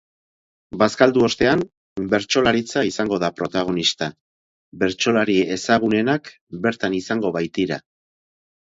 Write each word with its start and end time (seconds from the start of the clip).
Bazkaldu 0.83 1.25
ostean, 1.27 1.61
bertsolaritza 2.13 2.83
izango 2.93 3.19
da 3.25 3.31
protagonista, 3.43 4.09
bertsolari 4.85 5.37
ezagunenak 5.59 6.35
bertan 6.67 6.99
izango 7.05 7.37
baitira. 7.39 7.81